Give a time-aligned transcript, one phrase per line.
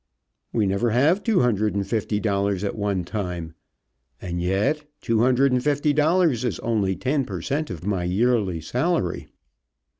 [0.51, 3.53] We never have two hundred and fifty dollars at one time.
[4.19, 7.69] And yet two hundred and fifty dollars is only ten per cent.
[7.69, 9.27] of my yearly salary.